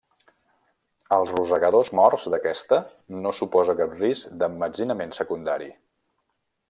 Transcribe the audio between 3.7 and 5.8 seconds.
cap risc d'emmetzinament secundari.